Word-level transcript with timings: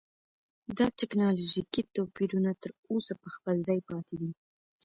دا 0.77 0.87
ټکنالوژیکي 0.99 1.81
توپیرونه 1.95 2.51
تر 2.61 2.71
اوسه 2.91 3.13
په 3.21 3.27
خپل 3.35 3.55
ځای 3.67 3.79
پاتې 3.89 4.15
دي. 4.21 4.31